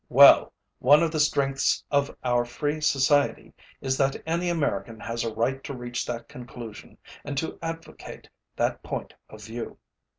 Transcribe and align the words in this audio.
ö 0.01 0.03
Well, 0.09 0.51
one 0.79 1.03
of 1.03 1.11
the 1.11 1.19
strengths 1.19 1.83
of 1.91 2.17
our 2.23 2.43
free 2.43 2.81
society 2.81 3.53
is 3.81 3.97
that 3.97 4.15
any 4.25 4.49
American 4.49 4.99
has 4.99 5.23
a 5.23 5.31
right 5.31 5.63
to 5.65 5.75
reach 5.75 6.07
that 6.07 6.27
conclusion 6.27 6.97
and 7.23 7.37
to 7.37 7.59
advocate 7.61 8.27
that 8.55 8.81
point 8.81 9.13
of 9.29 9.43
view. 9.43 9.77